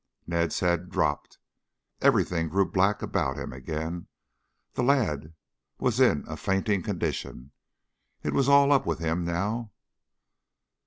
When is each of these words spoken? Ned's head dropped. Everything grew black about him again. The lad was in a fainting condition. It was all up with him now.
Ned's 0.25 0.61
head 0.61 0.89
dropped. 0.89 1.37
Everything 2.01 2.49
grew 2.49 2.65
black 2.65 3.03
about 3.03 3.37
him 3.37 3.53
again. 3.53 4.07
The 4.73 4.81
lad 4.81 5.35
was 5.77 5.99
in 5.99 6.25
a 6.27 6.37
fainting 6.37 6.81
condition. 6.81 7.51
It 8.23 8.33
was 8.33 8.49
all 8.49 8.71
up 8.71 8.87
with 8.87 8.97
him 8.97 9.23
now. 9.23 9.69